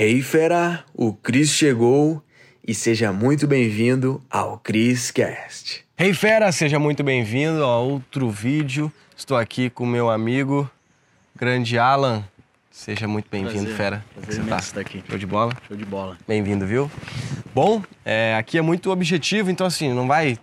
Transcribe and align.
Hey 0.00 0.22
fera, 0.22 0.84
o 0.94 1.12
Cris 1.12 1.50
chegou 1.50 2.22
e 2.64 2.72
seja 2.72 3.12
muito 3.12 3.48
bem-vindo 3.48 4.22
ao 4.30 4.56
Cris 4.56 5.10
Cast. 5.10 5.84
Hey 5.98 6.14
fera, 6.14 6.52
seja 6.52 6.78
muito 6.78 7.02
bem-vindo 7.02 7.64
a 7.64 7.80
outro 7.80 8.30
vídeo. 8.30 8.92
Estou 9.16 9.36
aqui 9.36 9.68
com 9.68 9.84
meu 9.84 10.08
amigo 10.08 10.70
grande 11.34 11.80
Alan. 11.80 12.22
Seja 12.70 13.08
muito 13.08 13.28
bem-vindo, 13.28 13.74
fera. 13.74 14.04
Prazer 14.14 14.36
Como 14.36 14.44
você 14.44 14.48
tá? 14.48 14.58
estar 14.58 14.80
aqui. 14.82 15.02
Show 15.08 15.18
de 15.18 15.26
bola? 15.26 15.52
Show 15.66 15.76
de 15.76 15.84
bola. 15.84 16.16
Bem-vindo, 16.28 16.64
viu? 16.64 16.88
Bom, 17.52 17.82
é, 18.04 18.36
aqui 18.36 18.56
é 18.56 18.62
muito 18.62 18.92
objetivo, 18.92 19.50
então 19.50 19.66
assim, 19.66 19.92
não 19.92 20.06
vai 20.06 20.38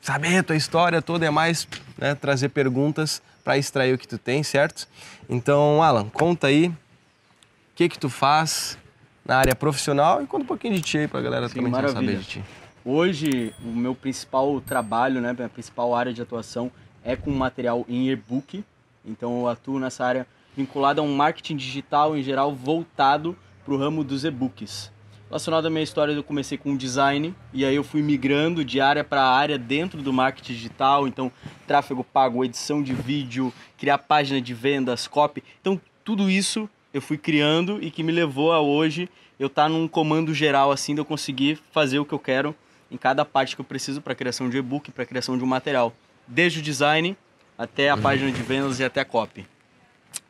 saber 0.00 0.38
a 0.38 0.42
tua 0.44 0.54
história 0.54 1.02
toda, 1.02 1.26
é 1.26 1.30
mais 1.30 1.66
né, 1.98 2.14
trazer 2.14 2.50
perguntas 2.50 3.20
para 3.42 3.58
extrair 3.58 3.92
o 3.92 3.98
que 3.98 4.06
tu 4.06 4.18
tem, 4.18 4.44
certo? 4.44 4.86
Então, 5.28 5.82
Alan, 5.82 6.08
conta 6.10 6.46
aí 6.46 6.68
o 6.68 6.74
que 7.74 7.88
que 7.88 7.98
tu 7.98 8.08
faz 8.08 8.78
na 9.24 9.36
área 9.36 9.54
profissional 9.54 10.22
e 10.22 10.26
conta 10.26 10.44
um 10.44 10.46
pouquinho 10.46 10.74
de 10.74 10.82
ti 10.82 10.98
aí 10.98 11.08
pra 11.08 11.20
galera 11.20 11.48
Sim, 11.48 11.56
também 11.56 11.72
saber 11.72 11.92
maravilha. 11.92 12.18
de 12.18 12.24
ti. 12.24 12.44
Hoje, 12.84 13.54
o 13.64 13.68
meu 13.68 13.94
principal 13.94 14.60
trabalho, 14.60 15.20
né, 15.20 15.32
minha 15.32 15.48
principal 15.48 15.94
área 15.94 16.12
de 16.12 16.20
atuação 16.20 16.70
é 17.02 17.16
com 17.16 17.30
material 17.30 17.84
em 17.88 18.10
e-book. 18.10 18.62
Então, 19.04 19.40
eu 19.40 19.48
atuo 19.48 19.78
nessa 19.78 20.04
área 20.04 20.26
vinculada 20.56 21.00
a 21.00 21.04
um 21.04 21.14
marketing 21.14 21.56
digital 21.56 22.16
em 22.16 22.22
geral 22.22 22.54
voltado 22.54 23.36
para 23.64 23.74
o 23.74 23.78
ramo 23.78 24.04
dos 24.04 24.24
e-books. 24.24 24.92
Relacionado 25.28 25.66
à 25.66 25.70
minha 25.70 25.82
história, 25.82 26.12
eu 26.12 26.22
comecei 26.22 26.56
com 26.56 26.76
design 26.76 27.34
e 27.52 27.64
aí 27.64 27.74
eu 27.74 27.82
fui 27.82 28.02
migrando 28.02 28.64
de 28.64 28.80
área 28.80 29.02
para 29.02 29.22
área 29.22 29.58
dentro 29.58 30.02
do 30.02 30.12
marketing 30.12 30.52
digital. 30.52 31.08
Então, 31.08 31.32
tráfego 31.66 32.04
pago, 32.04 32.44
edição 32.44 32.82
de 32.82 32.92
vídeo, 32.92 33.52
criar 33.78 33.98
página 33.98 34.40
de 34.40 34.54
vendas, 34.54 35.08
copy. 35.08 35.42
Então, 35.60 35.80
tudo 36.04 36.30
isso 36.30 36.68
eu 36.94 37.02
fui 37.02 37.18
criando 37.18 37.82
e 37.82 37.90
que 37.90 38.04
me 38.04 38.12
levou 38.12 38.52
a 38.52 38.60
hoje 38.60 39.08
eu 39.38 39.48
estar 39.48 39.68
num 39.68 39.88
comando 39.88 40.32
geral 40.32 40.70
assim 40.70 40.94
de 40.94 41.00
eu 41.00 41.04
conseguir 41.04 41.60
fazer 41.72 41.98
o 41.98 42.04
que 42.04 42.12
eu 42.12 42.18
quero 42.20 42.54
em 42.88 42.96
cada 42.96 43.24
parte 43.24 43.56
que 43.56 43.60
eu 43.60 43.64
preciso 43.64 44.00
para 44.00 44.14
criação 44.14 44.48
de 44.48 44.56
e-book, 44.56 44.92
para 44.92 45.04
criação 45.04 45.36
de 45.36 45.42
um 45.42 45.46
material, 45.46 45.92
desde 46.28 46.60
o 46.60 46.62
design 46.62 47.16
até 47.58 47.90
a 47.90 47.96
página 47.96 48.30
de 48.30 48.40
vendas 48.42 48.78
e 48.78 48.84
até 48.84 49.00
a 49.00 49.04
copy. 49.04 49.44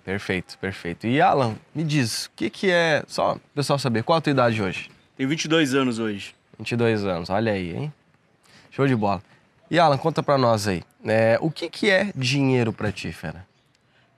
Perfeito, 0.03 0.59
perfeito. 0.59 1.07
E 1.07 1.21
Alan, 1.21 1.55
me 1.75 1.85
diz, 1.85 2.27
o 2.27 2.31
que 2.35 2.49
que 2.49 2.71
é, 2.71 3.05
só 3.07 3.35
o 3.35 3.41
pessoal 3.55 3.79
saber, 3.79 4.03
qual 4.03 4.19
a 4.19 4.21
tua 4.23 4.31
idade 4.31 4.63
hoje? 4.63 4.91
Tenho 5.17 5.29
22 5.29 5.75
anos 5.75 5.99
hoje. 5.99 6.35
22 6.59 7.05
anos, 7.05 7.29
olha 7.29 7.53
aí, 7.53 7.77
hein? 7.77 7.93
Show 8.71 8.87
de 8.87 8.97
bola. 8.97 9.23
E 9.71 9.79
Alan, 9.79 9.99
conta 9.99 10.23
pra 10.23 10.39
nós 10.39 10.67
aí, 10.67 10.83
é, 11.05 11.39
o 11.41 11.51
que 11.51 11.69
que 11.69 11.91
é 11.91 12.11
dinheiro 12.15 12.73
pra 12.73 12.91
ti, 12.91 13.13
fera? 13.13 13.47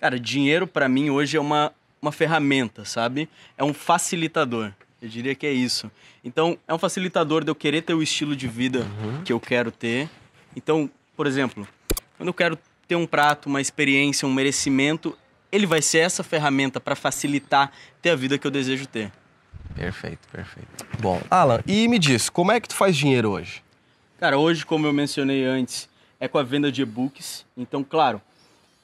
Cara, 0.01 0.19
dinheiro 0.21 0.67
para 0.67 0.89
mim 0.89 1.11
hoje 1.11 1.37
é 1.37 1.41
uma, 1.41 1.73
uma 2.07 2.13
ferramenta, 2.13 2.85
sabe? 2.85 3.29
É 3.59 3.65
um 3.65 3.75
facilitador. 3.75 4.73
Eu 5.03 5.09
diria 5.09 5.35
que 5.35 5.47
é 5.47 5.53
isso. 5.53 5.91
Então, 6.25 6.57
é 6.67 6.73
um 6.73 6.79
facilitador 6.79 7.45
de 7.45 7.51
eu 7.51 7.55
querer 7.55 7.83
ter 7.83 7.95
o 7.95 8.03
estilo 8.03 8.35
de 8.35 8.47
vida 8.47 8.87
que 9.25 9.33
eu 9.33 9.41
quero 9.41 9.71
ter. 9.71 10.09
Então, 10.55 10.89
por 11.17 11.27
exemplo, 11.27 11.67
quando 12.17 12.29
eu 12.29 12.35
quero 12.35 12.59
ter 12.87 12.97
um 12.97 13.07
prato, 13.07 13.47
uma 13.47 13.61
experiência, 13.61 14.27
um 14.27 14.33
merecimento, 14.33 15.19
ele 15.51 15.67
vai 15.67 15.83
ser 15.83 15.99
essa 15.99 16.23
ferramenta 16.23 16.81
para 16.81 16.95
facilitar 16.95 17.73
ter 18.01 18.11
a 18.11 18.17
vida 18.17 18.39
que 18.39 18.47
eu 18.47 18.51
desejo 18.51 18.87
ter. 18.87 19.13
Perfeito, 19.75 20.27
perfeito. 20.31 20.69
Bom, 21.01 21.21
Alan, 21.29 21.61
e 21.67 21.87
me 21.89 21.99
diz, 21.99 22.31
como 22.31 22.53
é 22.53 22.61
que 22.61 22.69
tu 22.69 22.75
faz 22.75 22.97
dinheiro 22.97 23.31
hoje? 23.31 23.63
Cara, 24.19 24.39
hoje, 24.39 24.65
como 24.65 24.87
eu 24.87 24.93
mencionei 24.93 25.45
antes, 25.45 25.89
é 26.19 26.27
com 26.27 26.39
a 26.39 26.43
venda 26.43 26.73
de 26.73 26.83
e-books. 26.83 27.45
Então, 27.57 27.85
claro, 27.85 28.23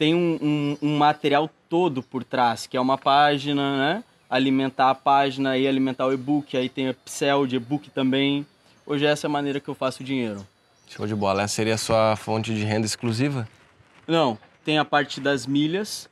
tem 0.02 0.16
um, 0.16 0.36
um- 0.42 0.76
um 0.82 0.98
material 0.98 1.48
todo 1.68 2.02
por 2.02 2.24
trás, 2.24 2.66
que 2.66 2.76
é 2.76 2.80
uma 2.80 2.98
página, 2.98 3.76
né? 3.78 4.04
Alimentar 4.28 4.90
a 4.90 4.94
página 4.96 5.56
e 5.56 5.68
alimentar 5.68 6.06
o 6.08 6.12
e-book. 6.12 6.56
Aí 6.56 6.68
tem 6.68 6.90
upsell 6.90 7.46
de 7.46 7.54
e-book 7.54 7.88
também. 7.90 8.44
Hoje 8.84 9.06
essa 9.06 9.26
é 9.26 9.28
a 9.28 9.30
maneira 9.30 9.60
que 9.60 9.68
eu 9.68 9.76
faço 9.76 10.02
dinheiro. 10.02 10.44
Show 10.88 11.06
de 11.06 11.14
bola, 11.14 11.42
essa 11.44 11.54
seria 11.54 11.74
a 11.74 11.78
sua 11.78 12.16
fonte 12.16 12.52
de 12.52 12.64
renda 12.64 12.84
exclusiva? 12.84 13.48
Não, 14.04 14.36
tem 14.64 14.76
a 14.76 14.84
parte 14.84 15.20
das 15.20 15.46
milhas 15.46 16.10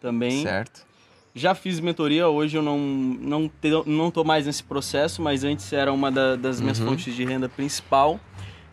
também. 0.00 0.44
Certo. 0.44 0.86
Já 1.34 1.52
fiz 1.52 1.80
mentoria, 1.80 2.28
hoje 2.28 2.56
eu 2.56 2.62
não, 2.62 2.78
não, 2.78 3.48
te, 3.48 3.70
não 3.86 4.08
tô 4.12 4.22
mais 4.22 4.46
nesse 4.46 4.62
processo, 4.62 5.20
mas 5.20 5.42
antes 5.42 5.72
era 5.72 5.92
uma 5.92 6.12
da- 6.12 6.36
das 6.36 6.60
minhas 6.60 6.78
Uhum. 6.78 6.90
fontes 6.90 7.12
de 7.12 7.24
renda 7.24 7.48
principal. 7.48 8.20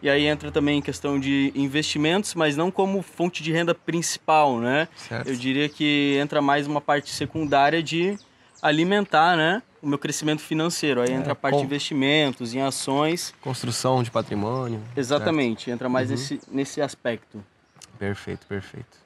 E 0.01 0.09
aí 0.09 0.25
entra 0.25 0.49
também 0.51 0.81
questão 0.81 1.19
de 1.19 1.51
investimentos, 1.55 2.33
mas 2.33 2.55
não 2.55 2.71
como 2.71 3.01
fonte 3.01 3.43
de 3.43 3.51
renda 3.51 3.75
principal, 3.75 4.57
né? 4.59 4.87
Certo. 4.95 5.27
Eu 5.27 5.35
diria 5.35 5.67
que 5.67 6.17
entra 6.21 6.41
mais 6.41 6.65
uma 6.67 6.79
parte 6.79 7.09
secundária 7.11 7.83
de 7.83 8.17
alimentar, 8.61 9.35
né? 9.35 9.61
O 9.81 9.87
meu 9.87 9.97
crescimento 9.97 10.41
financeiro. 10.41 11.01
Aí 11.01 11.11
entra 11.11 11.31
a 11.33 11.35
parte 11.35 11.55
É, 11.55 11.57
com- 11.57 11.61
de 11.61 11.67
investimentos, 11.67 12.53
em 12.53 12.61
ações. 12.61 13.33
Construção 13.41 14.01
de 14.03 14.11
patrimônio. 14.11 14.81
Exatamente, 14.95 15.69
entra 15.71 15.87
Uhum. 15.87 15.93
mais 15.93 16.09
nesse, 16.09 16.39
nesse 16.51 16.81
aspecto. 16.81 17.37
Certo. 17.37 17.97
Perfeito, 17.97 18.45
perfeito. 18.47 18.97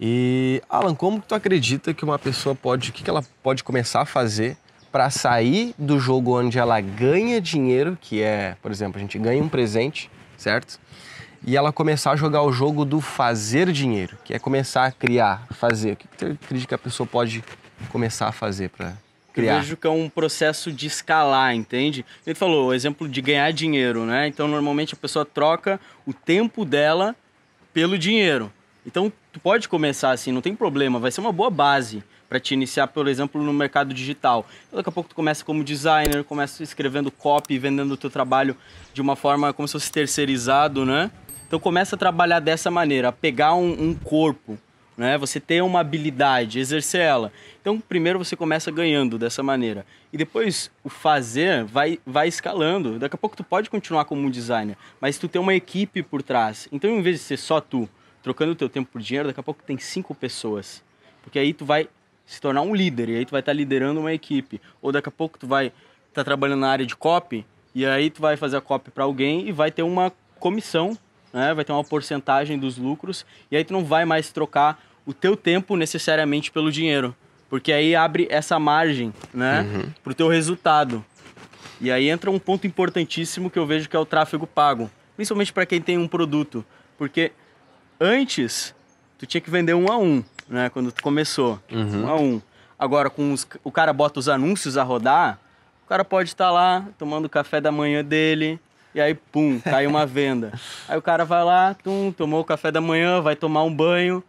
E, 0.00 0.60
Alan, 0.68 0.94
como 0.94 1.20
que 1.20 1.28
tu 1.28 1.34
acredita 1.34 1.94
que 1.94 2.04
uma 2.04 2.18
pessoa 2.18 2.54
pode, 2.54 2.90
o 2.90 2.92
que, 2.92 3.02
que 3.04 3.10
ela 3.10 3.22
pode 3.42 3.62
começar 3.62 4.00
a 4.00 4.06
fazer 4.06 4.56
para 4.90 5.08
sair 5.10 5.74
do 5.78 5.98
jogo 5.98 6.38
onde 6.40 6.58
ela 6.58 6.80
ganha 6.80 7.40
dinheiro, 7.40 7.96
que 8.00 8.20
é, 8.22 8.56
por 8.62 8.70
exemplo, 8.70 8.98
a 8.98 9.00
gente 9.00 9.18
ganha 9.18 9.42
um 9.42 9.48
presente, 9.48 10.10
certo? 10.36 10.78
E 11.46 11.56
ela 11.56 11.72
começar 11.72 12.12
a 12.12 12.16
jogar 12.16 12.42
o 12.42 12.50
jogo 12.50 12.84
do 12.84 13.00
fazer 13.00 13.70
dinheiro, 13.70 14.16
que 14.24 14.32
é 14.32 14.38
começar 14.38 14.86
a 14.86 14.92
criar, 14.92 15.46
fazer. 15.50 15.92
O 15.92 15.96
que, 15.96 16.08
tu 16.08 16.26
acredita 16.42 16.68
que 16.68 16.74
a 16.74 16.78
pessoa 16.78 17.06
pode 17.06 17.44
começar 17.90 18.28
a 18.28 18.32
fazer 18.32 18.70
para 18.70 18.94
criar? 19.32 19.56
Eu 19.56 19.60
vejo 19.60 19.76
que 19.76 19.86
é 19.86 19.90
um 19.90 20.08
processo 20.08 20.72
de 20.72 20.86
escalar, 20.86 21.54
entende? 21.54 22.04
Ele 22.26 22.34
falou, 22.34 22.68
o 22.68 22.74
exemplo 22.74 23.06
de 23.06 23.20
ganhar 23.20 23.52
dinheiro, 23.52 24.06
né? 24.06 24.26
Então, 24.26 24.48
normalmente 24.48 24.94
a 24.94 24.96
pessoa 24.96 25.24
troca 25.24 25.78
o 26.06 26.14
tempo 26.14 26.64
dela 26.64 27.14
pelo 27.74 27.98
dinheiro. 27.98 28.50
Então, 28.86 29.12
tu 29.30 29.38
pode 29.38 29.68
começar 29.68 30.12
assim, 30.12 30.32
não 30.32 30.40
tem 30.40 30.56
problema, 30.56 30.98
vai 30.98 31.10
ser 31.10 31.20
uma 31.20 31.32
boa 31.32 31.50
base 31.50 32.02
para 32.28 32.40
te 32.40 32.54
iniciar, 32.54 32.88
por 32.88 33.06
exemplo, 33.08 33.42
no 33.42 33.52
mercado 33.52 33.92
digital. 33.94 34.46
Então, 34.66 34.78
daqui 34.78 34.88
a 34.88 34.92
pouco 34.92 35.08
tu 35.08 35.14
começa 35.14 35.44
como 35.44 35.62
designer, 35.62 36.24
começa 36.24 36.62
escrevendo 36.62 37.10
copy, 37.10 37.58
vendendo 37.58 37.92
o 37.92 37.96
teu 37.96 38.10
trabalho 38.10 38.56
de 38.92 39.00
uma 39.00 39.16
forma 39.16 39.52
como 39.52 39.68
se 39.68 39.72
fosse 39.72 39.90
terceirizado, 39.90 40.84
né? 40.84 41.10
Então, 41.46 41.60
começa 41.60 41.94
a 41.96 41.98
trabalhar 41.98 42.40
dessa 42.40 42.70
maneira, 42.70 43.08
a 43.08 43.12
pegar 43.12 43.54
um, 43.54 43.70
um 43.70 43.94
corpo, 43.94 44.58
né? 44.96 45.18
Você 45.18 45.38
ter 45.38 45.62
uma 45.62 45.80
habilidade, 45.80 46.58
exercer 46.58 47.00
ela. 47.00 47.32
Então, 47.60 47.80
primeiro 47.80 48.18
você 48.18 48.36
começa 48.36 48.70
ganhando 48.70 49.18
dessa 49.18 49.42
maneira. 49.42 49.84
E 50.12 50.16
depois 50.16 50.70
o 50.82 50.88
fazer 50.88 51.64
vai, 51.64 51.98
vai 52.06 52.28
escalando. 52.28 52.98
Daqui 52.98 53.14
a 53.14 53.18
pouco 53.18 53.36
tu 53.36 53.44
pode 53.44 53.68
continuar 53.68 54.04
como 54.04 54.22
um 54.22 54.30
designer, 54.30 54.76
mas 55.00 55.18
tu 55.18 55.28
tem 55.28 55.40
uma 55.40 55.54
equipe 55.54 56.02
por 56.02 56.22
trás. 56.22 56.68
Então, 56.72 56.90
em 56.90 57.02
vez 57.02 57.18
de 57.18 57.22
ser 57.24 57.36
só 57.36 57.60
tu 57.60 57.88
trocando 58.22 58.52
o 58.52 58.56
teu 58.56 58.68
tempo 58.68 58.90
por 58.90 59.02
dinheiro, 59.02 59.28
daqui 59.28 59.40
a 59.40 59.42
pouco 59.42 59.62
tem 59.62 59.76
cinco 59.76 60.14
pessoas. 60.14 60.82
Porque 61.22 61.38
aí 61.38 61.52
tu 61.52 61.64
vai 61.64 61.88
se 62.26 62.40
tornar 62.40 62.62
um 62.62 62.74
líder 62.74 63.08
e 63.08 63.16
aí 63.16 63.24
tu 63.24 63.30
vai 63.30 63.40
estar 63.40 63.52
liderando 63.52 64.00
uma 64.00 64.12
equipe. 64.12 64.60
Ou 64.80 64.90
daqui 64.92 65.08
a 65.08 65.12
pouco 65.12 65.38
tu 65.38 65.46
vai 65.46 65.72
estar 66.08 66.24
trabalhando 66.24 66.60
na 66.60 66.68
área 66.68 66.86
de 66.86 66.96
copy 66.96 67.44
e 67.74 67.84
aí 67.84 68.10
tu 68.10 68.20
vai 68.20 68.36
fazer 68.36 68.56
a 68.56 68.60
copy 68.60 68.90
para 68.90 69.04
alguém 69.04 69.48
e 69.48 69.52
vai 69.52 69.70
ter 69.70 69.82
uma 69.82 70.12
comissão, 70.38 70.96
né? 71.32 71.52
Vai 71.54 71.64
ter 71.64 71.72
uma 71.72 71.84
porcentagem 71.84 72.58
dos 72.58 72.78
lucros 72.78 73.26
e 73.50 73.56
aí 73.56 73.64
tu 73.64 73.72
não 73.72 73.84
vai 73.84 74.04
mais 74.04 74.30
trocar 74.30 74.80
o 75.06 75.12
teu 75.12 75.36
tempo 75.36 75.76
necessariamente 75.76 76.50
pelo 76.50 76.72
dinheiro, 76.72 77.14
porque 77.50 77.72
aí 77.72 77.94
abre 77.94 78.26
essa 78.30 78.58
margem, 78.58 79.12
né, 79.32 79.92
pro 80.02 80.14
teu 80.14 80.28
resultado. 80.28 81.04
E 81.80 81.90
aí 81.90 82.08
entra 82.08 82.30
um 82.30 82.38
ponto 82.38 82.66
importantíssimo 82.66 83.50
que 83.50 83.58
eu 83.58 83.66
vejo 83.66 83.88
que 83.88 83.96
é 83.96 83.98
o 83.98 84.06
tráfego 84.06 84.46
pago, 84.46 84.90
principalmente 85.16 85.52
para 85.52 85.66
quem 85.66 85.80
tem 85.80 85.98
um 85.98 86.08
produto, 86.08 86.64
porque 86.96 87.32
antes 88.00 88.74
tu 89.18 89.26
tinha 89.26 89.40
que 89.40 89.50
vender 89.50 89.74
um 89.74 89.90
a 89.90 89.98
um, 89.98 90.24
né, 90.48 90.68
quando 90.70 90.90
tu 90.92 91.02
começou, 91.02 91.58
um 91.70 92.08
a 92.08 92.16
um. 92.16 92.40
Agora 92.78 93.08
com 93.08 93.32
os, 93.32 93.46
o 93.62 93.70
cara 93.70 93.92
bota 93.92 94.18
os 94.18 94.28
anúncios 94.28 94.76
a 94.76 94.82
rodar, 94.82 95.38
o 95.84 95.88
cara 95.88 96.04
pode 96.04 96.28
estar 96.30 96.50
lá 96.50 96.84
tomando 96.98 97.26
o 97.26 97.28
café 97.28 97.60
da 97.60 97.70
manhã 97.70 98.04
dele 98.04 98.58
e 98.94 99.00
aí 99.00 99.14
pum, 99.14 99.60
cai 99.60 99.86
uma 99.86 100.04
venda. 100.06 100.52
Aí 100.88 100.96
o 100.98 101.02
cara 101.02 101.24
vai 101.24 101.44
lá, 101.44 101.74
tum, 101.74 102.12
tomou 102.12 102.40
o 102.40 102.44
café 102.44 102.70
da 102.70 102.80
manhã, 102.80 103.20
vai 103.20 103.36
tomar 103.36 103.62
um 103.64 103.74
banho, 103.74 104.22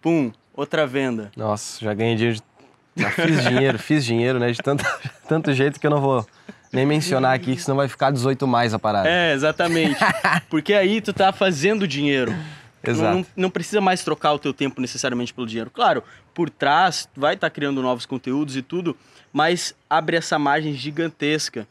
pum, 0.00 0.30
outra 0.54 0.86
venda. 0.86 1.30
Nossa, 1.36 1.84
já 1.84 1.92
ganhei 1.94 2.14
dinheiro. 2.16 2.36
de- 2.38 3.02
Já 3.02 3.10
fiz 3.10 3.42
dinheiro, 3.44 3.78
fiz 3.78 4.04
dinheiro, 4.04 4.38
né? 4.38 4.50
De 4.50 4.58
tanto, 4.62 4.84
tanto 5.28 5.52
jeito 5.52 5.78
que 5.78 5.86
eu 5.86 5.90
não 5.90 6.00
vou 6.00 6.26
nem 6.72 6.84
mencionar 6.84 7.34
aqui, 7.34 7.54
que 7.56 7.62
senão 7.62 7.76
vai 7.76 7.88
ficar 7.88 8.10
18 8.10 8.46
mais 8.46 8.74
a 8.74 8.78
parada. 8.78 9.08
É, 9.08 9.32
exatamente. 9.32 9.98
Porque 10.50 10.74
aí 10.74 11.00
tu 11.00 11.12
tá 11.12 11.32
fazendo 11.32 11.86
dinheiro. 11.88 12.34
Exato. 12.82 13.16
Não, 13.16 13.26
não 13.36 13.50
precisa 13.50 13.80
mais 13.80 14.02
trocar 14.02 14.32
o 14.32 14.38
teu 14.38 14.52
tempo 14.54 14.80
necessariamente 14.80 15.34
pelo 15.34 15.46
dinheiro. 15.46 15.70
Claro, 15.70 16.02
por 16.34 16.48
trás 16.48 17.08
vai 17.16 17.34
estar 17.34 17.50
criando 17.50 17.82
novos 17.82 18.06
conteúdos 18.06 18.56
e 18.56 18.62
tudo, 18.62 18.96
mas 19.32 19.74
abre 19.90 20.16
essa 20.16 20.38
margem 20.38 20.72
gigantesca 20.74 21.66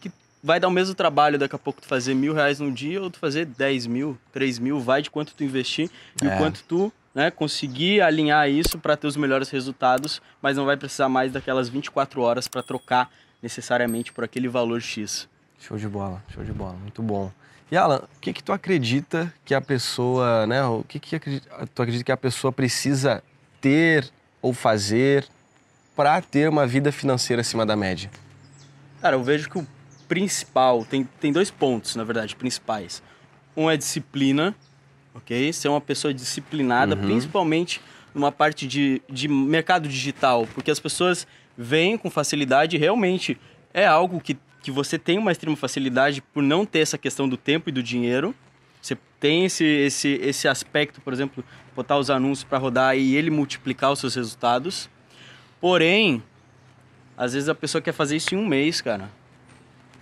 que 0.00 0.10
vai 0.42 0.60
dar 0.60 0.68
o 0.68 0.70
mesmo 0.70 0.94
trabalho 0.94 1.38
daqui 1.38 1.54
a 1.56 1.58
pouco 1.58 1.80
tu 1.80 1.86
fazer 1.88 2.14
mil 2.14 2.34
reais 2.34 2.60
num 2.60 2.72
dia 2.72 3.00
ou 3.02 3.10
tu 3.10 3.18
fazer 3.18 3.46
10 3.46 3.86
mil, 3.86 4.18
3 4.32 4.58
mil, 4.58 4.78
vai 4.80 5.00
de 5.02 5.10
quanto 5.10 5.34
tu 5.34 5.42
investir 5.44 5.90
e 6.22 6.26
É. 6.26 6.34
o 6.34 6.38
quanto 6.38 6.62
tu 6.64 6.92
né, 7.14 7.30
conseguir 7.30 8.00
alinhar 8.02 8.48
isso 8.48 8.78
para 8.78 8.96
ter 8.96 9.06
os 9.06 9.16
melhores 9.16 9.48
resultados, 9.50 10.22
mas 10.40 10.56
não 10.56 10.64
vai 10.64 10.76
precisar 10.76 11.08
mais 11.08 11.32
daquelas 11.32 11.68
24 11.68 12.20
horas 12.22 12.46
para 12.46 12.62
trocar 12.62 13.10
necessariamente 13.42 14.12
por 14.12 14.22
aquele 14.22 14.46
valor 14.48 14.80
X. 14.80 15.28
Show 15.58 15.76
de 15.76 15.88
bola, 15.88 16.22
show 16.32 16.44
de 16.44 16.52
bola, 16.52 16.74
muito 16.74 17.02
bom. 17.02 17.32
E 17.70 17.76
Alan, 17.76 18.02
o 18.16 18.20
que 18.20 18.32
que 18.32 18.42
tu 18.42 18.52
acredita 18.52 19.32
que 19.44 19.54
a 19.54 19.60
pessoa, 19.60 20.46
né, 20.46 20.62
o 20.64 20.82
que 20.82 20.98
que 20.98 21.40
tu 21.72 21.82
acredita 21.82 22.04
que 22.04 22.12
a 22.12 22.16
pessoa 22.16 22.52
precisa 22.52 23.22
ter 23.60 24.10
ou 24.42 24.52
fazer 24.52 25.26
para 25.94 26.20
ter 26.20 26.48
uma 26.48 26.66
vida 26.66 26.90
financeira 26.90 27.42
acima 27.42 27.64
da 27.64 27.76
média? 27.76 28.10
Cara, 29.00 29.14
eu 29.14 29.22
vejo 29.22 29.48
que 29.48 29.58
o 29.58 29.66
principal, 30.08 30.84
tem, 30.84 31.04
tem 31.20 31.32
dois 31.32 31.50
pontos, 31.50 31.94
na 31.94 32.02
verdade, 32.02 32.34
principais. 32.34 33.00
Um 33.56 33.70
é 33.70 33.76
disciplina, 33.76 34.54
ok? 35.14 35.52
Ser 35.52 35.68
uma 35.68 35.80
pessoa 35.80 36.12
disciplinada, 36.12 36.96
uhum. 36.96 37.02
principalmente 37.02 37.80
numa 38.12 38.32
parte 38.32 38.66
de, 38.66 39.00
de 39.08 39.28
mercado 39.28 39.88
digital, 39.88 40.48
porque 40.54 40.70
as 40.72 40.80
pessoas 40.80 41.26
vêm 41.56 41.96
com 41.96 42.10
facilidade 42.10 42.76
realmente 42.76 43.38
é 43.72 43.86
algo 43.86 44.20
que, 44.20 44.36
que 44.62 44.70
você 44.70 44.98
tem 44.98 45.18
uma 45.18 45.32
extrema 45.32 45.56
facilidade 45.56 46.20
por 46.20 46.42
não 46.42 46.66
ter 46.66 46.80
essa 46.80 46.98
questão 46.98 47.28
do 47.28 47.36
tempo 47.36 47.68
e 47.68 47.72
do 47.72 47.82
dinheiro. 47.82 48.34
Você 48.80 48.96
tem 49.18 49.44
esse, 49.44 49.64
esse, 49.64 50.08
esse 50.22 50.48
aspecto, 50.48 51.00
por 51.00 51.12
exemplo, 51.12 51.44
botar 51.74 51.96
os 51.98 52.10
anúncios 52.10 52.44
para 52.44 52.58
rodar 52.58 52.96
e 52.96 53.16
ele 53.16 53.30
multiplicar 53.30 53.90
os 53.92 53.98
seus 53.98 54.14
resultados. 54.14 54.88
Porém, 55.60 56.22
às 57.16 57.34
vezes 57.34 57.48
a 57.48 57.54
pessoa 57.54 57.82
quer 57.82 57.92
fazer 57.92 58.16
isso 58.16 58.34
em 58.34 58.38
um 58.38 58.46
mês, 58.46 58.80
cara. 58.80 59.10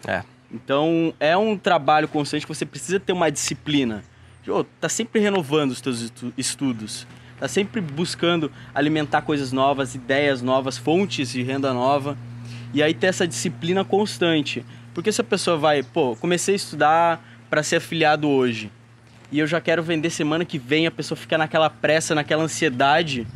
É. 0.06 0.22
Então, 0.50 1.12
é 1.20 1.36
um 1.36 1.58
trabalho 1.58 2.08
constante 2.08 2.46
que 2.46 2.54
você 2.54 2.64
precisa 2.64 2.98
ter 2.98 3.12
uma 3.12 3.30
disciplina. 3.30 4.02
Jô, 4.44 4.64
tá 4.80 4.88
sempre 4.88 5.20
renovando 5.20 5.72
os 5.72 5.80
teus 5.80 6.12
estudos. 6.36 7.06
Tá 7.38 7.46
sempre 7.46 7.80
buscando 7.80 8.50
alimentar 8.74 9.22
coisas 9.22 9.52
novas, 9.52 9.94
ideias 9.94 10.42
novas, 10.42 10.78
fontes 10.78 11.30
de 11.30 11.42
renda 11.42 11.72
nova. 11.72 12.16
E 12.72 12.82
aí 12.82 12.94
ter 12.94 13.08
essa 13.08 13.26
disciplina 13.26 13.84
constante. 13.84 14.64
Porque 14.94 15.12
se 15.12 15.20
a 15.20 15.24
pessoa 15.24 15.56
vai, 15.56 15.82
pô, 15.82 16.16
comecei 16.16 16.54
a 16.54 16.56
estudar 16.56 17.24
para 17.48 17.62
ser 17.62 17.76
afiliado 17.76 18.28
hoje. 18.28 18.70
E 19.30 19.38
eu 19.38 19.46
já 19.46 19.60
quero 19.60 19.82
vender 19.82 20.10
semana 20.10 20.44
que 20.44 20.58
vem, 20.58 20.86
a 20.86 20.90
pessoa 20.90 21.16
fica 21.16 21.36
naquela 21.36 21.68
pressa, 21.68 22.14
naquela 22.14 22.42
ansiedade 22.42 23.26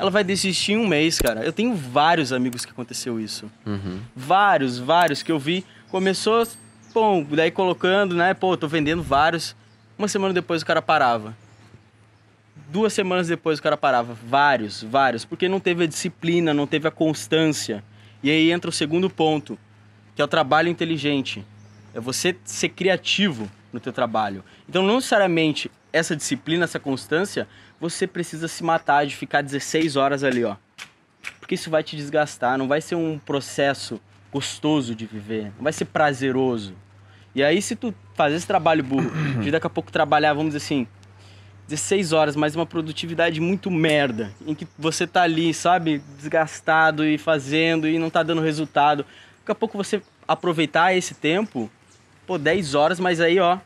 ela 0.00 0.10
vai 0.10 0.24
desistir 0.24 0.72
em 0.72 0.78
um 0.78 0.86
mês, 0.86 1.18
cara. 1.18 1.44
Eu 1.44 1.52
tenho 1.52 1.74
vários 1.74 2.32
amigos 2.32 2.64
que 2.64 2.72
aconteceu 2.72 3.20
isso. 3.20 3.50
Uhum. 3.66 4.00
Vários, 4.16 4.78
vários 4.78 5.22
que 5.22 5.30
eu 5.30 5.38
vi. 5.38 5.62
Começou, 5.90 6.48
bom, 6.94 7.22
daí 7.22 7.50
colocando, 7.50 8.14
né? 8.14 8.32
Pô, 8.32 8.56
tô 8.56 8.66
vendendo 8.66 9.02
vários. 9.02 9.54
Uma 9.98 10.08
semana 10.08 10.32
depois 10.32 10.62
o 10.62 10.66
cara 10.66 10.80
parava. 10.80 11.36
Duas 12.70 12.94
semanas 12.94 13.28
depois 13.28 13.58
o 13.58 13.62
cara 13.62 13.76
parava. 13.76 14.16
Vários, 14.26 14.82
vários. 14.82 15.26
Porque 15.26 15.50
não 15.50 15.60
teve 15.60 15.84
a 15.84 15.86
disciplina, 15.86 16.54
não 16.54 16.66
teve 16.66 16.88
a 16.88 16.90
constância. 16.90 17.84
E 18.22 18.30
aí 18.30 18.50
entra 18.50 18.68
o 18.68 18.72
segundo 18.72 19.08
ponto, 19.08 19.58
que 20.14 20.22
é 20.22 20.24
o 20.24 20.28
trabalho 20.28 20.68
inteligente. 20.68 21.44
É 21.94 22.00
você 22.00 22.36
ser 22.44 22.70
criativo 22.70 23.50
no 23.72 23.80
teu 23.80 23.92
trabalho. 23.92 24.44
Então, 24.68 24.82
não 24.82 24.96
necessariamente 24.96 25.70
essa 25.92 26.14
disciplina, 26.14 26.64
essa 26.64 26.78
constância, 26.78 27.48
você 27.80 28.06
precisa 28.06 28.46
se 28.46 28.62
matar 28.62 29.06
de 29.06 29.16
ficar 29.16 29.42
16 29.42 29.96
horas 29.96 30.22
ali, 30.22 30.44
ó. 30.44 30.56
Porque 31.38 31.54
isso 31.54 31.70
vai 31.70 31.82
te 31.82 31.96
desgastar, 31.96 32.56
não 32.58 32.68
vai 32.68 32.80
ser 32.80 32.94
um 32.94 33.18
processo 33.18 34.00
gostoso 34.32 34.94
de 34.94 35.06
viver, 35.06 35.44
não 35.56 35.64
vai 35.64 35.72
ser 35.72 35.86
prazeroso. 35.86 36.74
E 37.34 37.42
aí, 37.42 37.60
se 37.62 37.74
tu 37.74 37.94
fazer 38.14 38.36
esse 38.36 38.46
trabalho 38.46 38.84
burro, 38.84 39.10
de 39.40 39.50
daqui 39.50 39.66
a 39.66 39.70
pouco 39.70 39.90
trabalhar, 39.90 40.32
vamos 40.32 40.52
dizer 40.52 40.64
assim, 40.64 40.86
16 41.70 42.12
horas, 42.12 42.36
mas 42.36 42.54
uma 42.54 42.66
produtividade 42.66 43.40
muito 43.40 43.70
merda, 43.70 44.32
em 44.46 44.54
que 44.54 44.66
você 44.78 45.06
tá 45.06 45.22
ali, 45.22 45.54
sabe, 45.54 46.02
desgastado 46.16 47.06
e 47.06 47.16
fazendo 47.16 47.88
e 47.88 47.98
não 47.98 48.10
tá 48.10 48.22
dando 48.22 48.40
resultado. 48.42 49.06
Daqui 49.40 49.52
a 49.52 49.54
pouco 49.54 49.78
você 49.78 50.02
aproveitar 50.26 50.94
esse 50.94 51.14
tempo, 51.14 51.70
pô, 52.26 52.36
10 52.36 52.74
horas, 52.74 53.00
mas 53.00 53.20
aí, 53.20 53.38
ó, 53.38 53.58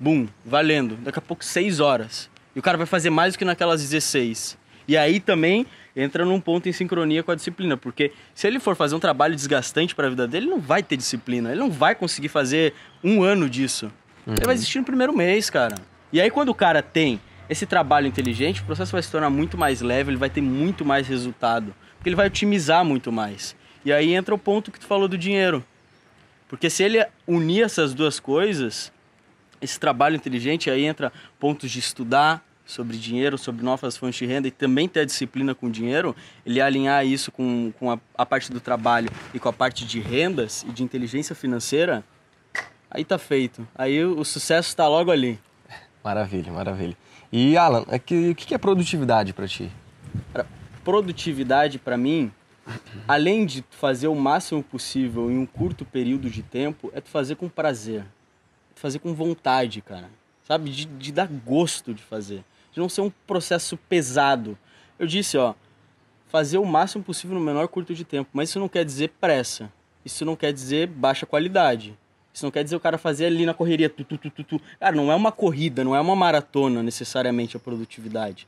Bum, 0.00 0.28
valendo. 0.44 0.96
Daqui 0.96 1.18
a 1.18 1.22
pouco 1.22 1.44
6 1.44 1.80
horas. 1.80 2.30
E 2.54 2.58
o 2.58 2.62
cara 2.62 2.76
vai 2.78 2.86
fazer 2.86 3.10
mais 3.10 3.34
do 3.34 3.38
que 3.38 3.44
naquelas 3.44 3.82
16. 3.82 4.56
E 4.86 4.96
aí 4.96 5.18
também 5.18 5.66
entra 5.94 6.24
num 6.24 6.40
ponto 6.40 6.68
em 6.68 6.72
sincronia 6.72 7.22
com 7.22 7.32
a 7.32 7.34
disciplina, 7.34 7.76
porque 7.76 8.12
se 8.34 8.46
ele 8.46 8.60
for 8.60 8.76
fazer 8.76 8.94
um 8.94 9.00
trabalho 9.00 9.34
desgastante 9.34 9.94
para 9.94 10.06
a 10.06 10.10
vida 10.10 10.28
dele, 10.28 10.46
ele 10.46 10.50
não 10.52 10.60
vai 10.60 10.82
ter 10.82 10.96
disciplina, 10.96 11.50
ele 11.50 11.58
não 11.58 11.70
vai 11.70 11.94
conseguir 11.94 12.28
fazer 12.28 12.72
um 13.02 13.22
ano 13.22 13.50
disso. 13.50 13.90
Uhum. 14.24 14.34
Ele 14.34 14.46
vai 14.46 14.54
existir 14.54 14.78
no 14.78 14.84
primeiro 14.84 15.14
mês, 15.14 15.50
cara. 15.50 15.74
E 16.12 16.20
aí 16.20 16.30
quando 16.30 16.48
o 16.48 16.54
cara 16.54 16.82
tem 16.82 17.20
esse 17.48 17.66
trabalho 17.66 18.06
inteligente, 18.06 18.60
o 18.60 18.64
processo 18.64 18.92
vai 18.92 19.02
se 19.02 19.10
tornar 19.10 19.30
muito 19.30 19.56
mais 19.56 19.80
leve, 19.80 20.10
ele 20.10 20.18
vai 20.18 20.30
ter 20.30 20.40
muito 20.40 20.84
mais 20.84 21.08
resultado, 21.08 21.74
porque 21.96 22.08
ele 22.08 22.16
vai 22.16 22.26
otimizar 22.26 22.84
muito 22.84 23.10
mais. 23.10 23.56
E 23.84 23.92
aí 23.92 24.14
entra 24.14 24.34
o 24.34 24.38
ponto 24.38 24.70
que 24.70 24.78
tu 24.78 24.86
falou 24.86 25.08
do 25.08 25.16
dinheiro. 25.16 25.64
Porque 26.48 26.70
se 26.70 26.82
ele 26.82 27.04
unir 27.26 27.64
essas 27.64 27.94
duas 27.94 28.18
coisas, 28.18 28.92
esse 29.60 29.78
trabalho 29.78 30.16
inteligente 30.16 30.70
aí 30.70 30.84
entra 30.84 31.12
pontos 31.38 31.70
de 31.70 31.78
estudar 31.78 32.42
sobre 32.66 32.98
dinheiro, 32.98 33.38
sobre 33.38 33.64
novas 33.64 33.96
fontes 33.96 34.18
de 34.18 34.26
renda 34.26 34.46
e 34.46 34.50
também 34.50 34.86
ter 34.86 35.00
a 35.00 35.04
disciplina 35.04 35.54
com 35.54 35.70
dinheiro, 35.70 36.14
ele 36.44 36.60
alinhar 36.60 37.06
isso 37.06 37.32
com, 37.32 37.72
com 37.78 37.90
a, 37.90 37.98
a 38.16 38.26
parte 38.26 38.52
do 38.52 38.60
trabalho 38.60 39.08
e 39.32 39.38
com 39.38 39.48
a 39.48 39.52
parte 39.52 39.86
de 39.86 40.00
rendas 40.00 40.64
e 40.68 40.72
de 40.72 40.82
inteligência 40.82 41.34
financeira, 41.34 42.04
aí 42.90 43.04
tá 43.04 43.18
feito. 43.18 43.66
Aí 43.74 44.04
o, 44.04 44.20
o 44.20 44.24
sucesso 44.24 44.68
está 44.68 44.86
logo 44.86 45.10
ali. 45.10 45.38
Maravilha, 46.02 46.52
maravilha. 46.52 46.96
E 47.30 47.56
Alan, 47.56 47.82
o 47.82 47.98
que, 47.98 48.34
que 48.34 48.54
é 48.54 48.58
produtividade 48.58 49.32
para 49.32 49.46
ti? 49.46 49.70
Produtividade 50.84 51.78
para 51.78 51.96
mim, 51.96 52.32
além 53.06 53.44
de 53.44 53.64
fazer 53.70 54.08
o 54.08 54.14
máximo 54.14 54.62
possível 54.62 55.30
em 55.30 55.38
um 55.38 55.44
curto 55.46 55.84
período 55.84 56.30
de 56.30 56.42
tempo, 56.42 56.90
é 56.94 57.00
tu 57.00 57.10
fazer 57.10 57.34
com 57.36 57.48
prazer 57.48 58.04
fazer 58.78 58.98
com 59.00 59.12
vontade, 59.12 59.80
cara. 59.82 60.08
Sabe? 60.44 60.70
De, 60.70 60.86
de 60.86 61.12
dar 61.12 61.28
gosto 61.28 61.92
de 61.92 62.02
fazer. 62.02 62.44
De 62.72 62.80
não 62.80 62.88
ser 62.88 63.02
um 63.02 63.10
processo 63.26 63.76
pesado. 63.76 64.56
Eu 64.98 65.06
disse, 65.06 65.36
ó, 65.36 65.54
fazer 66.28 66.58
o 66.58 66.64
máximo 66.64 67.04
possível 67.04 67.38
no 67.38 67.44
menor 67.44 67.68
curto 67.68 67.94
de 67.94 68.04
tempo. 68.04 68.30
Mas 68.32 68.48
isso 68.48 68.60
não 68.60 68.68
quer 68.68 68.84
dizer 68.84 69.12
pressa. 69.20 69.70
Isso 70.04 70.24
não 70.24 70.36
quer 70.36 70.52
dizer 70.52 70.86
baixa 70.86 71.26
qualidade. 71.26 71.98
Isso 72.38 72.46
não 72.46 72.52
quer 72.52 72.62
dizer 72.62 72.76
o 72.76 72.80
cara 72.80 72.96
fazer 72.96 73.26
ali 73.26 73.44
na 73.44 73.52
correria. 73.52 73.90
Tu, 73.90 74.04
tu, 74.04 74.16
tu, 74.16 74.44
tu. 74.44 74.60
Cara, 74.78 74.94
não 74.94 75.10
é 75.10 75.14
uma 75.16 75.32
corrida, 75.32 75.82
não 75.82 75.96
é 75.96 76.00
uma 76.00 76.14
maratona 76.14 76.84
necessariamente 76.84 77.56
a 77.56 77.60
produtividade. 77.60 78.46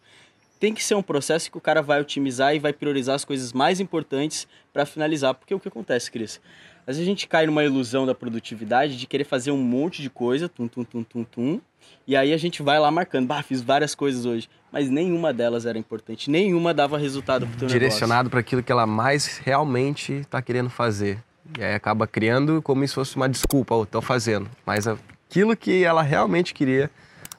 Tem 0.60 0.72
que 0.72 0.84
ser 0.84 0.94
um 0.94 1.02
processo 1.02 1.50
que 1.50 1.58
o 1.58 1.60
cara 1.60 1.82
vai 1.82 2.00
otimizar 2.00 2.54
e 2.54 2.60
vai 2.60 2.72
priorizar 2.72 3.16
as 3.16 3.24
coisas 3.24 3.52
mais 3.52 3.80
importantes 3.80 4.46
para 4.72 4.86
finalizar. 4.86 5.34
Porque 5.34 5.52
o 5.52 5.58
que 5.58 5.66
acontece, 5.66 6.08
Cris? 6.08 6.40
Às 6.86 6.96
vezes 6.96 7.02
a 7.02 7.04
gente 7.04 7.26
cai 7.26 7.46
numa 7.46 7.64
ilusão 7.64 8.06
da 8.06 8.14
produtividade 8.14 8.96
de 8.96 9.08
querer 9.08 9.24
fazer 9.24 9.50
um 9.50 9.58
monte 9.58 10.02
de 10.02 10.08
coisa, 10.08 10.48
tum, 10.48 10.68
tum, 10.68 10.84
tum, 10.84 11.02
tum, 11.02 11.24
tum, 11.24 11.60
e 12.06 12.16
aí 12.16 12.32
a 12.32 12.36
gente 12.36 12.62
vai 12.62 12.78
lá 12.78 12.90
marcando, 12.92 13.26
bah, 13.26 13.42
fiz 13.42 13.60
várias 13.60 13.94
coisas 13.94 14.24
hoje, 14.24 14.48
mas 14.70 14.88
nenhuma 14.88 15.32
delas 15.32 15.66
era 15.66 15.78
importante, 15.78 16.30
nenhuma 16.30 16.72
dava 16.72 16.96
resultado 16.96 17.46
pro 17.46 17.58
teu 17.58 17.68
Direcionado 17.68 18.30
para 18.30 18.40
aquilo 18.40 18.62
que 18.62 18.72
ela 18.72 18.86
mais 18.86 19.38
realmente 19.38 20.12
está 20.12 20.40
querendo 20.40 20.70
fazer. 20.70 21.22
E 21.58 21.64
aí 21.64 21.74
acaba 21.74 22.06
criando 22.06 22.62
como 22.62 22.86
se 22.86 22.94
fosse 22.94 23.16
uma 23.16 23.28
desculpa, 23.28 23.74
oh, 23.74 23.86
tô 23.86 24.00
fazendo. 24.00 24.48
Mas 24.64 24.86
aquilo 24.86 25.56
que 25.56 25.84
ela 25.84 26.02
realmente 26.02 26.54
queria 26.54 26.90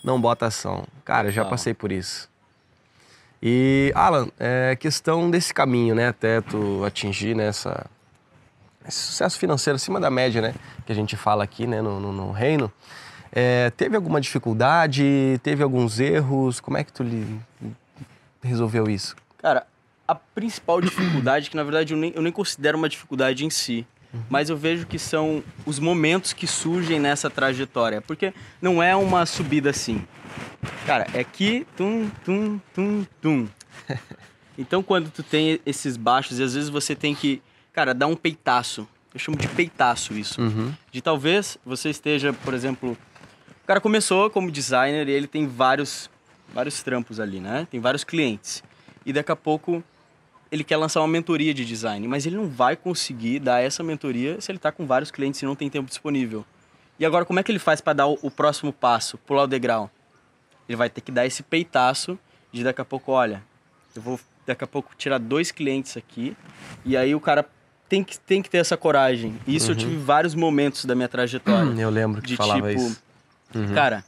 não 0.03 0.19
bota 0.19 0.47
ação. 0.47 0.85
Cara, 1.05 1.27
eu 1.27 1.31
já 1.31 1.45
passei 1.45 1.73
por 1.73 1.91
isso. 1.91 2.29
E, 3.41 3.91
Alan, 3.95 4.27
é 4.39 4.75
questão 4.75 5.29
desse 5.31 5.53
caminho, 5.53 5.95
né? 5.95 6.09
Até 6.09 6.41
tu 6.41 6.83
atingir 6.85 7.35
nessa 7.35 7.69
né, 8.81 8.87
esse 8.87 8.99
sucesso 8.99 9.39
financeiro 9.39 9.75
acima 9.75 9.99
da 9.99 10.09
média, 10.09 10.41
né? 10.41 10.53
Que 10.85 10.91
a 10.91 10.95
gente 10.95 11.15
fala 11.15 11.43
aqui, 11.43 11.65
né, 11.65 11.81
no, 11.81 11.99
no, 11.99 12.11
no 12.11 12.31
reino. 12.31 12.71
É, 13.31 13.71
teve 13.71 13.95
alguma 13.95 14.19
dificuldade? 14.19 15.39
Teve 15.41 15.63
alguns 15.63 15.99
erros? 15.99 16.59
Como 16.59 16.77
é 16.77 16.83
que 16.83 16.91
tu 16.91 17.01
li, 17.01 17.39
resolveu 18.43 18.89
isso? 18.89 19.15
Cara, 19.37 19.65
a 20.07 20.13
principal 20.13 20.81
dificuldade, 20.81 21.49
que 21.49 21.55
na 21.55 21.63
verdade 21.63 21.93
eu 21.93 21.97
nem, 21.97 22.11
eu 22.13 22.21
nem 22.21 22.31
considero 22.31 22.77
uma 22.77 22.89
dificuldade 22.89 23.45
em 23.45 23.49
si, 23.49 23.87
uhum. 24.13 24.21
mas 24.29 24.49
eu 24.49 24.57
vejo 24.57 24.85
que 24.85 24.99
são 24.99 25.43
os 25.65 25.79
momentos 25.79 26.33
que 26.33 26.47
surgem 26.47 26.99
nessa 26.99 27.29
trajetória. 27.29 28.01
Porque 28.01 28.33
não 28.61 28.81
é 28.81 28.95
uma 28.95 29.25
subida 29.25 29.69
assim. 29.69 30.05
Cara, 30.85 31.07
é 31.13 31.23
que 31.23 31.65
tum, 31.75 32.09
tum, 32.23 32.59
tum, 32.73 33.05
tum. 33.21 33.47
Então 34.57 34.83
quando 34.83 35.09
tu 35.09 35.23
tem 35.23 35.59
esses 35.65 35.97
baixos, 35.97 36.37
e 36.37 36.43
às 36.43 36.53
vezes 36.53 36.69
você 36.69 36.93
tem 36.93 37.15
que 37.15 37.41
cara, 37.73 37.93
dá 37.93 38.07
um 38.07 38.15
peitaço. 38.15 38.87
Eu 39.13 39.19
chamo 39.19 39.37
de 39.37 39.47
peitaço 39.47 40.13
isso. 40.13 40.41
Uhum. 40.41 40.73
De 40.91 41.01
talvez 41.01 41.57
você 41.65 41.89
esteja, 41.89 42.31
por 42.31 42.53
exemplo, 42.53 42.97
o 43.63 43.67
cara 43.67 43.81
começou 43.81 44.29
como 44.29 44.51
designer 44.51 45.07
e 45.07 45.11
ele 45.11 45.27
tem 45.27 45.47
vários, 45.47 46.09
vários 46.53 46.81
trampos 46.81 47.19
ali, 47.19 47.39
né? 47.39 47.67
Tem 47.69 47.79
vários 47.79 48.03
clientes. 48.03 48.63
E 49.05 49.11
daqui 49.11 49.31
a 49.31 49.35
pouco 49.35 49.83
ele 50.51 50.63
quer 50.63 50.75
lançar 50.75 50.99
uma 50.99 51.07
mentoria 51.07 51.53
de 51.53 51.63
design, 51.63 52.05
mas 52.07 52.25
ele 52.25 52.35
não 52.35 52.49
vai 52.49 52.75
conseguir 52.75 53.39
dar 53.39 53.61
essa 53.61 53.81
mentoria 53.81 54.39
se 54.41 54.51
ele 54.51 54.57
está 54.57 54.71
com 54.71 54.85
vários 54.85 55.09
clientes 55.09 55.41
e 55.41 55.45
não 55.45 55.55
tem 55.55 55.69
tempo 55.69 55.87
disponível. 55.87 56.45
E 56.99 57.05
agora, 57.05 57.23
como 57.23 57.39
é 57.39 57.43
que 57.43 57.51
ele 57.51 57.59
faz 57.59 57.79
para 57.79 57.93
dar 57.93 58.07
o, 58.07 58.19
o 58.21 58.29
próximo 58.29 58.73
passo, 58.73 59.17
pular 59.19 59.43
o 59.43 59.47
degrau? 59.47 59.89
Ele 60.67 60.75
vai 60.75 60.89
ter 60.89 61.01
que 61.01 61.11
dar 61.11 61.25
esse 61.25 61.41
peitaço 61.41 62.19
de 62.51 62.63
daqui 62.63 62.81
a 62.81 62.85
pouco, 62.85 63.13
olha, 63.13 63.41
eu 63.95 64.01
vou 64.01 64.19
daqui 64.45 64.63
a 64.63 64.67
pouco 64.67 64.91
tirar 64.97 65.17
dois 65.19 65.51
clientes 65.51 65.95
aqui, 65.95 66.35
e 66.83 66.97
aí 66.97 67.15
o 67.15 67.19
cara 67.19 67.47
tem 67.87 68.03
que, 68.03 68.19
tem 68.19 68.41
que 68.41 68.49
ter 68.49 68.57
essa 68.57 68.75
coragem. 68.75 69.37
Isso 69.47 69.71
eu 69.71 69.75
tive 69.75 69.95
vários 69.95 70.35
momentos 70.35 70.83
da 70.85 70.95
minha 70.95 71.07
trajetória. 71.07 71.71
Eu 71.79 71.89
lembro 71.89 72.21
que 72.21 72.27
de 72.27 72.35
falava 72.35 72.69
tipo, 72.69 72.81
isso. 72.81 73.01
Uhum. 73.55 73.73
Cara, 73.73 74.03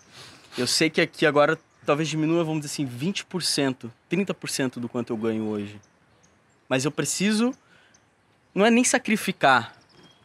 eu 0.57 0.67
sei 0.67 0.89
que 0.89 1.01
aqui 1.01 1.25
agora 1.25 1.57
talvez 1.85 2.07
diminua, 2.09 2.43
vamos 2.43 2.61
dizer 2.61 2.73
assim, 2.73 2.87
20%, 2.87 3.89
30% 4.11 4.79
do 4.79 4.89
quanto 4.89 5.11
eu 5.11 5.17
ganho 5.17 5.45
hoje. 5.45 5.79
Mas 6.67 6.85
eu 6.85 6.91
preciso, 6.91 7.53
não 8.53 8.65
é 8.65 8.71
nem 8.71 8.83
sacrificar, 8.83 9.75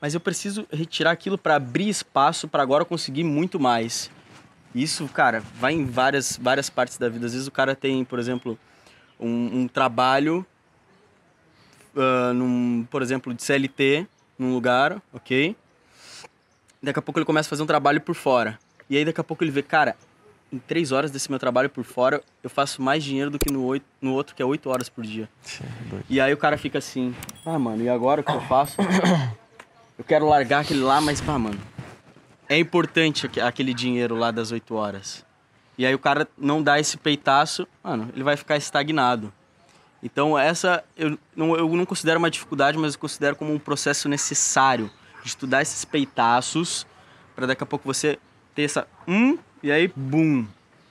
mas 0.00 0.14
eu 0.14 0.20
preciso 0.20 0.66
retirar 0.72 1.10
aquilo 1.10 1.36
para 1.36 1.56
abrir 1.56 1.88
espaço 1.88 2.48
para 2.48 2.62
agora 2.62 2.84
conseguir 2.84 3.24
muito 3.24 3.58
mais. 3.58 4.10
Isso, 4.74 5.08
cara, 5.08 5.42
vai 5.54 5.72
em 5.72 5.86
várias, 5.86 6.38
várias 6.40 6.70
partes 6.70 6.98
da 6.98 7.08
vida. 7.08 7.26
Às 7.26 7.32
vezes 7.32 7.46
o 7.48 7.50
cara 7.50 7.74
tem, 7.74 8.04
por 8.04 8.18
exemplo, 8.18 8.58
um, 9.18 9.62
um 9.62 9.68
trabalho, 9.68 10.46
uh, 11.94 12.32
num, 12.32 12.86
por 12.90 13.02
exemplo, 13.02 13.34
de 13.34 13.42
CLT, 13.42 14.06
num 14.38 14.52
lugar, 14.52 15.02
ok? 15.12 15.56
Daqui 16.82 16.98
a 16.98 17.02
pouco 17.02 17.18
ele 17.18 17.26
começa 17.26 17.48
a 17.48 17.50
fazer 17.50 17.62
um 17.62 17.66
trabalho 17.66 18.00
por 18.00 18.14
fora. 18.14 18.58
E 18.88 18.96
aí 18.96 19.04
daqui 19.04 19.20
a 19.20 19.24
pouco 19.24 19.42
ele 19.42 19.50
vê, 19.50 19.62
cara, 19.62 19.96
em 20.52 20.58
três 20.58 20.92
horas 20.92 21.10
desse 21.10 21.30
meu 21.30 21.38
trabalho 21.38 21.68
por 21.68 21.84
fora, 21.84 22.22
eu 22.42 22.48
faço 22.48 22.80
mais 22.80 23.04
dinheiro 23.04 23.30
do 23.30 23.38
que 23.38 23.52
no, 23.52 23.64
oito, 23.64 23.84
no 24.00 24.12
outro, 24.14 24.34
que 24.34 24.42
é 24.42 24.44
oito 24.44 24.70
horas 24.70 24.88
por 24.88 25.04
dia. 25.04 25.28
E 26.08 26.20
aí 26.20 26.32
o 26.32 26.36
cara 26.36 26.56
fica 26.56 26.78
assim, 26.78 27.14
ah, 27.44 27.58
mano, 27.58 27.82
e 27.82 27.88
agora 27.88 28.20
o 28.20 28.24
que 28.24 28.32
eu 28.32 28.40
faço? 28.42 28.76
Eu 29.98 30.04
quero 30.04 30.28
largar 30.28 30.60
aquele 30.60 30.80
lá, 30.80 31.00
mas, 31.00 31.20
pá, 31.20 31.36
mano, 31.36 31.58
é 32.48 32.56
importante 32.56 33.28
aquele 33.40 33.74
dinheiro 33.74 34.14
lá 34.14 34.30
das 34.30 34.52
oito 34.52 34.74
horas. 34.74 35.24
E 35.76 35.84
aí 35.84 35.94
o 35.94 35.98
cara 35.98 36.26
não 36.36 36.62
dá 36.62 36.78
esse 36.78 36.96
peitaço, 36.96 37.66
mano, 37.82 38.08
ele 38.14 38.22
vai 38.22 38.36
ficar 38.36 38.56
estagnado. 38.56 39.32
Então 40.02 40.38
essa 40.38 40.84
eu 40.96 41.18
não, 41.34 41.56
eu 41.56 41.68
não 41.74 41.84
considero 41.84 42.18
uma 42.18 42.30
dificuldade, 42.30 42.78
mas 42.78 42.94
eu 42.94 43.00
considero 43.00 43.36
como 43.36 43.52
um 43.52 43.58
processo 43.58 44.08
necessário 44.08 44.90
de 45.22 45.28
estudar 45.28 45.62
esses 45.62 45.84
peitaços 45.84 46.86
para 47.34 47.46
daqui 47.46 47.62
a 47.62 47.66
pouco 47.66 47.84
você 47.84 48.18
ter 48.54 48.62
essa 48.62 48.86
um 49.06 49.38
e 49.62 49.70
aí 49.70 49.92
bum. 49.94 50.46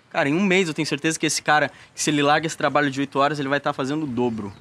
Cara, 0.09 0.29
em 0.29 0.33
um 0.33 0.43
mês 0.43 0.67
eu 0.67 0.73
tenho 0.73 0.87
certeza 0.87 1.19
que 1.19 1.25
esse 1.25 1.41
cara, 1.41 1.71
se 1.93 2.09
ele 2.09 2.21
larga 2.21 2.47
esse 2.47 2.57
trabalho 2.57 2.89
de 2.89 2.99
oito 2.99 3.19
horas, 3.19 3.39
ele 3.39 3.49
vai 3.49 3.57
estar 3.57 3.71
tá 3.71 3.73
fazendo 3.73 4.03
o 4.03 4.07
dobro. 4.07 4.51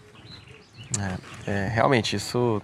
É, 0.99 1.51
é, 1.51 1.69
realmente, 1.69 2.17
isso 2.17 2.61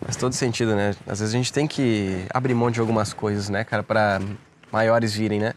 faz 0.00 0.16
todo 0.16 0.32
sentido, 0.32 0.74
né? 0.74 0.94
Às 1.06 1.20
vezes 1.20 1.34
a 1.34 1.36
gente 1.36 1.52
tem 1.52 1.66
que 1.66 2.24
abrir 2.30 2.54
mão 2.54 2.70
de 2.70 2.80
algumas 2.80 3.12
coisas, 3.12 3.48
né, 3.48 3.64
cara, 3.64 3.82
para 3.82 4.20
maiores 4.72 5.14
virem, 5.14 5.40
né? 5.40 5.54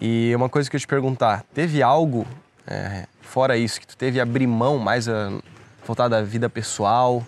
E 0.00 0.32
uma 0.34 0.48
coisa 0.48 0.70
que 0.70 0.76
eu 0.76 0.80
te 0.80 0.86
perguntar, 0.86 1.44
teve 1.54 1.82
algo 1.82 2.26
é, 2.66 3.06
fora 3.20 3.56
isso 3.56 3.80
que 3.80 3.86
tu 3.86 3.96
teve 3.96 4.20
abrir 4.20 4.46
mão 4.46 4.78
mais 4.78 5.08
a, 5.08 5.32
voltar 5.86 6.08
da 6.08 6.22
vida 6.22 6.48
pessoal, 6.48 7.24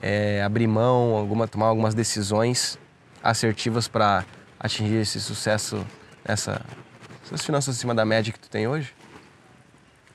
é, 0.00 0.42
abrir 0.42 0.66
mão, 0.66 1.16
alguma 1.16 1.48
tomar 1.48 1.66
algumas 1.66 1.94
decisões 1.94 2.78
assertivas 3.22 3.88
para 3.88 4.24
atingir 4.58 4.96
esse 4.96 5.20
sucesso 5.20 5.84
nessa 6.26 6.64
essas 7.24 7.44
finanças 7.44 7.76
acima 7.76 7.94
da 7.94 8.04
média 8.04 8.32
que 8.32 8.38
tu 8.38 8.48
tem 8.48 8.68
hoje? 8.68 8.92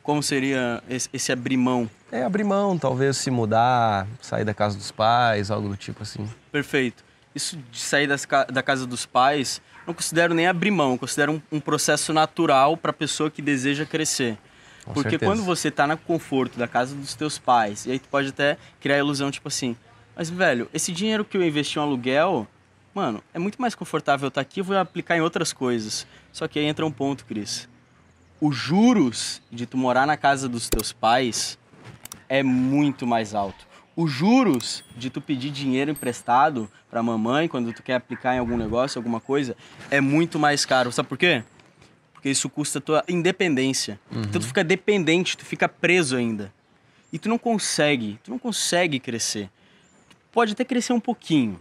Como 0.02 0.24
seria 0.24 0.82
esse, 0.90 1.10
esse 1.12 1.32
abrir 1.32 1.58
mão? 1.58 1.90
É, 2.12 2.24
abrir 2.24 2.44
mão, 2.44 2.78
talvez 2.78 3.18
se 3.18 3.30
mudar, 3.30 4.08
sair 4.22 4.46
da 4.46 4.54
casa 4.54 4.78
dos 4.78 4.92
pais, 4.92 5.52
algo 5.52 5.70
do 5.70 5.76
tipo 5.76 6.04
assim. 6.04 6.28
Perfeito. 6.52 7.04
Isso 7.36 7.58
de 7.70 7.80
sair 7.80 8.08
das, 8.08 8.28
da 8.50 8.64
casa 8.64 8.88
dos 8.88 9.06
pais, 9.06 9.62
não 9.86 9.94
considero 9.94 10.34
nem 10.34 10.48
abrir 10.48 10.72
mão, 10.72 10.98
considero 10.98 11.34
um, 11.34 11.42
um 11.52 11.60
processo 11.60 12.14
natural 12.14 12.76
para 12.76 12.92
a 12.92 12.94
pessoa 12.94 13.30
que 13.30 13.42
deseja 13.42 13.86
crescer. 13.86 14.38
Com 14.86 14.94
Porque 14.94 15.12
certeza. 15.12 15.32
quando 15.32 15.44
você 15.44 15.68
está 15.68 15.86
no 15.86 15.98
conforto 15.98 16.58
da 16.58 16.68
casa 16.68 16.96
dos 16.96 17.14
teus 17.14 17.38
pais, 17.38 17.86
e 17.86 17.92
aí 17.92 18.00
tu 18.00 18.10
pode 18.10 18.30
até 18.30 18.58
criar 18.80 18.96
a 18.96 19.00
ilusão, 19.00 19.30
tipo 19.30 19.48
assim, 19.48 19.76
mas 20.16 20.30
velho, 20.30 20.70
esse 20.74 20.92
dinheiro 20.92 21.24
que 21.24 21.38
eu 21.38 21.44
investi 21.44 21.78
em 21.78 21.82
um 21.82 21.84
aluguel, 21.84 22.48
mano, 22.94 23.24
é 23.34 23.40
muito 23.40 23.62
mais 23.62 23.76
confortável 23.76 24.28
estar 24.28 24.42
tá 24.44 24.48
aqui, 24.48 24.60
eu 24.60 24.64
vou 24.64 24.78
aplicar 24.78 25.18
em 25.18 25.22
outras 25.22 25.54
coisas. 25.54 26.06
Só 26.32 26.48
que 26.48 26.60
aí 26.60 26.66
entra 26.66 26.86
um 26.86 26.92
ponto, 26.92 27.26
Cris. 27.26 27.68
Os 28.40 28.56
juros 28.56 29.42
de 29.52 29.66
tu 29.66 29.78
morar 29.78 30.08
na 30.08 30.18
casa 30.18 30.50
dos 30.50 30.68
teus 30.68 30.92
pais 30.92 31.58
é 32.28 32.42
muito 32.42 33.06
mais 33.06 33.36
alto. 33.36 33.68
Os 33.96 34.10
juros 34.10 34.84
de 34.96 35.10
tu 35.10 35.22
pedir 35.22 35.52
dinheiro 35.52 35.92
emprestado 35.92 36.70
para 36.90 37.04
mamãe 37.04 37.48
quando 37.48 37.74
tu 37.74 37.84
quer 37.84 37.96
aplicar 37.96 38.36
em 38.36 38.40
algum 38.40 38.58
negócio, 38.58 38.98
alguma 38.98 39.20
coisa, 39.20 39.56
é 39.90 40.02
muito 40.02 40.40
mais 40.40 40.66
caro. 40.66 40.92
Sabe 40.92 41.10
por 41.10 41.18
quê? 41.18 41.44
Porque 42.14 42.30
isso 42.30 42.50
custa 42.50 42.80
a 42.80 42.82
tua 42.82 43.04
independência. 43.08 44.00
Uhum. 44.12 44.22
Então 44.22 44.42
tu 44.42 44.48
fica 44.48 44.64
dependente, 44.64 45.38
tu 45.38 45.46
fica 45.46 45.68
preso 45.68 46.16
ainda. 46.16 46.54
E 47.12 47.20
tu 47.20 47.28
não 47.28 47.38
consegue, 47.38 48.18
tu 48.24 48.32
não 48.32 48.40
consegue 48.40 49.00
crescer. 49.00 49.50
Tu 50.10 50.16
pode 50.32 50.54
até 50.54 50.64
crescer 50.64 50.94
um 50.94 51.00
pouquinho, 51.00 51.60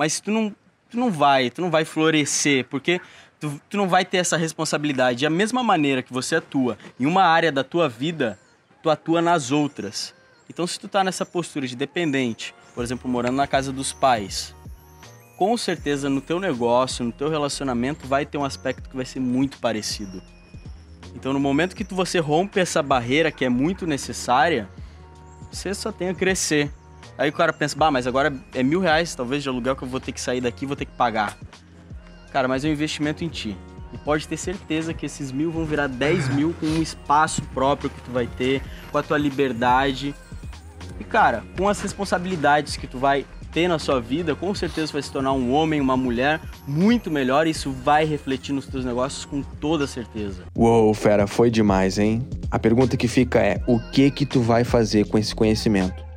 mas 0.00 0.18
tu 0.18 0.30
não, 0.30 0.56
tu 0.88 0.98
não 0.98 1.10
vai, 1.10 1.50
tu 1.50 1.60
não 1.60 1.70
vai 1.70 1.84
florescer, 1.84 2.64
porque 2.70 3.02
tu, 3.38 3.60
tu 3.68 3.76
não 3.76 3.86
vai 3.86 4.02
ter 4.02 4.16
essa 4.16 4.34
responsabilidade. 4.34 5.24
E 5.24 5.26
a 5.26 5.30
mesma 5.30 5.62
maneira 5.62 6.02
que 6.02 6.10
você 6.10 6.36
atua 6.36 6.78
em 6.98 7.04
uma 7.04 7.22
área 7.22 7.52
da 7.52 7.62
tua 7.62 7.86
vida, 7.86 8.38
tu 8.82 8.88
atua 8.88 9.20
nas 9.20 9.52
outras. 9.52 10.14
Então, 10.48 10.66
se 10.66 10.80
tu 10.80 10.88
tá 10.88 11.04
nessa 11.04 11.26
postura 11.26 11.66
de 11.66 11.76
dependente, 11.76 12.54
por 12.74 12.82
exemplo, 12.82 13.10
morando 13.10 13.36
na 13.36 13.46
casa 13.46 13.70
dos 13.70 13.92
pais, 13.92 14.54
com 15.36 15.54
certeza 15.58 16.08
no 16.08 16.22
teu 16.22 16.40
negócio, 16.40 17.04
no 17.04 17.12
teu 17.12 17.28
relacionamento, 17.28 18.08
vai 18.08 18.24
ter 18.24 18.38
um 18.38 18.44
aspecto 18.46 18.88
que 18.88 18.96
vai 18.96 19.04
ser 19.04 19.20
muito 19.20 19.58
parecido. 19.58 20.22
Então, 21.14 21.34
no 21.34 21.40
momento 21.40 21.76
que 21.76 21.84
tu, 21.84 21.94
você 21.94 22.18
rompe 22.18 22.58
essa 22.58 22.82
barreira 22.82 23.30
que 23.30 23.44
é 23.44 23.50
muito 23.50 23.86
necessária, 23.86 24.66
você 25.52 25.74
só 25.74 25.92
tem 25.92 26.08
a 26.08 26.14
crescer. 26.14 26.70
Aí 27.20 27.28
o 27.28 27.32
cara 27.34 27.52
pensa, 27.52 27.76
bah, 27.76 27.90
mas 27.90 28.06
agora 28.06 28.32
é 28.54 28.62
mil 28.62 28.80
reais 28.80 29.14
talvez 29.14 29.42
de 29.42 29.48
aluguel 29.50 29.76
que 29.76 29.84
eu 29.84 29.88
vou 29.88 30.00
ter 30.00 30.10
que 30.10 30.18
sair 30.18 30.40
daqui, 30.40 30.64
vou 30.64 30.74
ter 30.74 30.86
que 30.86 30.92
pagar. 30.92 31.36
Cara, 32.32 32.48
mas 32.48 32.64
é 32.64 32.68
um 32.68 32.72
investimento 32.72 33.22
em 33.22 33.28
ti. 33.28 33.54
E 33.92 33.98
pode 33.98 34.26
ter 34.26 34.38
certeza 34.38 34.94
que 34.94 35.04
esses 35.04 35.30
mil 35.30 35.52
vão 35.52 35.66
virar 35.66 35.86
10 35.86 36.30
mil 36.34 36.54
com 36.58 36.64
um 36.64 36.80
espaço 36.80 37.42
próprio 37.52 37.90
que 37.90 38.00
tu 38.00 38.10
vai 38.10 38.26
ter, 38.26 38.62
com 38.90 38.96
a 38.96 39.02
tua 39.02 39.18
liberdade. 39.18 40.14
E 40.98 41.04
cara, 41.04 41.44
com 41.58 41.68
as 41.68 41.82
responsabilidades 41.82 42.78
que 42.78 42.86
tu 42.86 42.96
vai 42.96 43.26
ter 43.52 43.68
na 43.68 43.78
sua 43.78 44.00
vida, 44.00 44.34
com 44.34 44.54
certeza 44.54 44.90
vai 44.90 45.02
se 45.02 45.12
tornar 45.12 45.34
um 45.34 45.52
homem, 45.52 45.78
uma 45.78 45.98
mulher 45.98 46.40
muito 46.66 47.10
melhor 47.10 47.46
e 47.46 47.50
isso 47.50 47.70
vai 47.70 48.06
refletir 48.06 48.54
nos 48.54 48.66
teus 48.66 48.82
negócios 48.82 49.26
com 49.26 49.42
toda 49.42 49.86
certeza. 49.86 50.44
Uou, 50.56 50.94
fera, 50.94 51.26
foi 51.26 51.50
demais, 51.50 51.98
hein? 51.98 52.26
A 52.50 52.58
pergunta 52.58 52.96
que 52.96 53.08
fica 53.08 53.40
é: 53.40 53.60
o 53.66 53.78
que 53.78 54.10
que 54.10 54.24
tu 54.24 54.40
vai 54.40 54.64
fazer 54.64 55.06
com 55.06 55.18
esse 55.18 55.34
conhecimento? 55.34 56.08